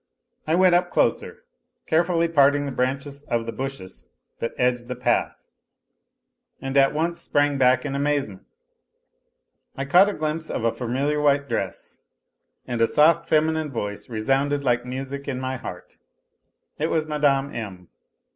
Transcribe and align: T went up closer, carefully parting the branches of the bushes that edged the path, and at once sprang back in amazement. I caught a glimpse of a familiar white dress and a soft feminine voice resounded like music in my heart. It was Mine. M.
T 0.47 0.55
went 0.55 0.73
up 0.73 0.89
closer, 0.89 1.43
carefully 1.85 2.27
parting 2.27 2.65
the 2.65 2.71
branches 2.71 3.21
of 3.21 3.45
the 3.45 3.51
bushes 3.51 4.09
that 4.39 4.55
edged 4.57 4.87
the 4.87 4.95
path, 4.95 5.47
and 6.59 6.75
at 6.75 6.91
once 6.91 7.21
sprang 7.21 7.59
back 7.59 7.85
in 7.85 7.93
amazement. 7.93 8.43
I 9.77 9.85
caught 9.85 10.09
a 10.09 10.13
glimpse 10.13 10.49
of 10.49 10.63
a 10.63 10.71
familiar 10.71 11.21
white 11.21 11.47
dress 11.47 12.01
and 12.65 12.81
a 12.81 12.87
soft 12.87 13.29
feminine 13.29 13.69
voice 13.69 14.09
resounded 14.09 14.63
like 14.63 14.85
music 14.87 15.27
in 15.27 15.39
my 15.39 15.57
heart. 15.57 15.97
It 16.79 16.87
was 16.89 17.05
Mine. 17.05 17.53
M. 17.53 17.87